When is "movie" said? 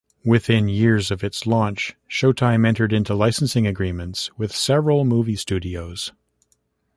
5.05-5.35